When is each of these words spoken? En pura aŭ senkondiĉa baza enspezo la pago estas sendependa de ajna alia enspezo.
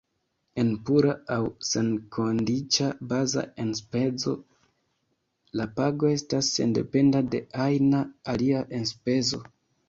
En 0.61 0.69
pura 0.85 1.09
aŭ 1.33 1.41
senkondiĉa 1.71 2.87
baza 3.11 3.43
enspezo 3.63 4.33
la 5.61 5.69
pago 5.81 6.11
estas 6.15 6.51
sendependa 6.57 7.23
de 7.37 7.43
ajna 7.67 8.01
alia 8.35 8.65
enspezo. 8.81 9.43